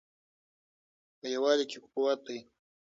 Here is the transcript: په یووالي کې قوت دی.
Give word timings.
په 1.19 1.25
یووالي 1.33 1.65
کې 1.71 1.77
قوت 1.87 2.19
دی. 2.27 2.39